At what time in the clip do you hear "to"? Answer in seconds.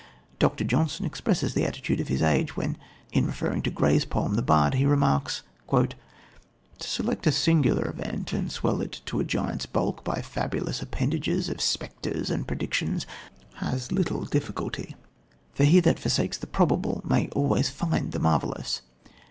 3.61-3.69, 5.71-5.87, 9.05-9.19